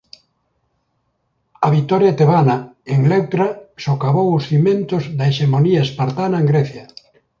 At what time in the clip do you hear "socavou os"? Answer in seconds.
3.85-4.43